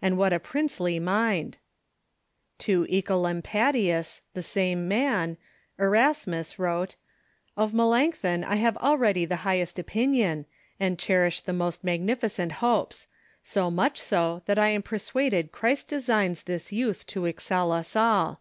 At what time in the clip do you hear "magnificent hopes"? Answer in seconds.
11.84-13.06